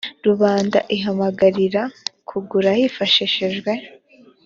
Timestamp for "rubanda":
0.25-0.79